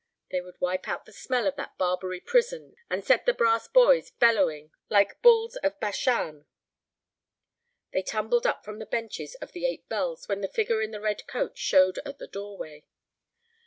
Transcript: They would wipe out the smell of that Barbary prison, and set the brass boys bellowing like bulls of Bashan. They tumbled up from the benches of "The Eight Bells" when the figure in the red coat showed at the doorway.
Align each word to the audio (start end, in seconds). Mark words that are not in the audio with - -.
They 0.31 0.41
would 0.41 0.59
wipe 0.59 0.87
out 0.87 1.05
the 1.05 1.13
smell 1.13 1.45
of 1.45 1.55
that 1.57 1.77
Barbary 1.77 2.21
prison, 2.21 2.75
and 2.89 3.05
set 3.05 3.27
the 3.27 3.35
brass 3.35 3.67
boys 3.67 4.09
bellowing 4.09 4.71
like 4.89 5.21
bulls 5.21 5.57
of 5.57 5.79
Bashan. 5.79 6.47
They 7.93 8.01
tumbled 8.01 8.47
up 8.47 8.65
from 8.65 8.79
the 8.79 8.87
benches 8.87 9.35
of 9.35 9.51
"The 9.51 9.67
Eight 9.67 9.87
Bells" 9.89 10.27
when 10.27 10.41
the 10.41 10.47
figure 10.47 10.81
in 10.81 10.89
the 10.89 11.01
red 11.01 11.27
coat 11.27 11.55
showed 11.55 11.99
at 12.03 12.17
the 12.17 12.25
doorway. 12.25 12.85